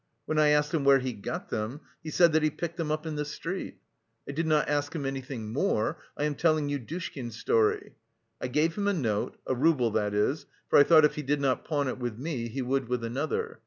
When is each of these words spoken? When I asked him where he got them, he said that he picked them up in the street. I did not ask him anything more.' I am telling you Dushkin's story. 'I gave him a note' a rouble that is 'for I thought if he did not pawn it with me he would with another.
When 0.25 0.39
I 0.39 0.47
asked 0.47 0.73
him 0.73 0.83
where 0.83 0.97
he 0.97 1.13
got 1.13 1.49
them, 1.49 1.81
he 2.01 2.09
said 2.09 2.33
that 2.33 2.41
he 2.41 2.49
picked 2.49 2.75
them 2.77 2.89
up 2.91 3.05
in 3.05 3.17
the 3.17 3.23
street. 3.23 3.77
I 4.27 4.31
did 4.31 4.47
not 4.47 4.67
ask 4.67 4.95
him 4.95 5.05
anything 5.05 5.53
more.' 5.53 6.01
I 6.17 6.23
am 6.23 6.33
telling 6.33 6.69
you 6.69 6.79
Dushkin's 6.79 7.37
story. 7.37 7.93
'I 8.41 8.47
gave 8.47 8.73
him 8.73 8.87
a 8.87 8.93
note' 8.93 9.37
a 9.45 9.53
rouble 9.53 9.91
that 9.91 10.15
is 10.15 10.47
'for 10.71 10.79
I 10.79 10.83
thought 10.83 11.05
if 11.05 11.13
he 11.13 11.21
did 11.21 11.39
not 11.39 11.63
pawn 11.65 11.87
it 11.87 11.99
with 11.99 12.17
me 12.17 12.49
he 12.49 12.63
would 12.63 12.87
with 12.89 13.03
another. 13.03 13.59